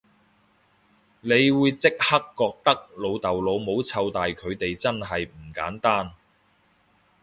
[1.19, 6.13] 你會即刻覺得老豆老母湊大佢哋真係唔簡單